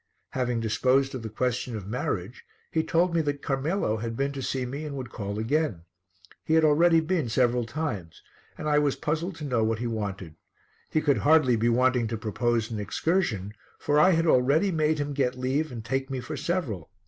Having 0.31 0.61
disposed 0.61 1.13
of 1.13 1.21
the 1.21 1.29
question 1.29 1.75
of 1.77 1.85
marriage 1.87 2.43
he 2.71 2.81
told 2.81 3.13
me 3.13 3.21
that 3.21 3.43
Carmelo 3.43 3.97
had 3.97 4.17
been 4.17 4.31
to 4.31 4.41
see 4.41 4.65
me 4.65 4.83
and 4.83 4.97
would 4.97 5.11
call 5.11 5.37
again. 5.37 5.83
He 6.43 6.55
had 6.55 6.63
already 6.63 6.99
been 7.01 7.29
several 7.29 7.67
times, 7.67 8.23
and 8.57 8.67
I 8.67 8.79
was 8.79 8.95
puzzled 8.95 9.35
to 9.35 9.45
know 9.45 9.63
what 9.63 9.77
he 9.77 9.85
wanted. 9.85 10.33
He 10.89 11.01
could 11.01 11.19
hardly 11.19 11.55
be 11.55 11.69
wanting 11.69 12.07
to 12.07 12.17
propose 12.17 12.71
an 12.71 12.79
excursion, 12.79 13.53
for 13.77 13.99
I 13.99 14.13
had 14.13 14.25
already 14.25 14.71
made 14.71 14.97
him 14.97 15.13
get 15.13 15.37
leave 15.37 15.71
and 15.71 15.85
take 15.85 16.09
me 16.09 16.19
for 16.19 16.35
several. 16.35 16.89